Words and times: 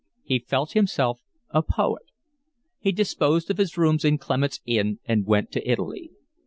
He 0.23 0.39
felt 0.39 0.71
himself 0.71 1.21
a 1.51 1.61
poet. 1.61 2.05
He 2.79 2.91
disposed 2.91 3.51
of 3.51 3.59
his 3.59 3.77
rooms 3.77 4.03
in 4.03 4.17
Clement's 4.17 4.59
Inn 4.65 4.97
and 5.05 5.27
went 5.27 5.51
to 5.51 5.69
Italy. 5.71 6.09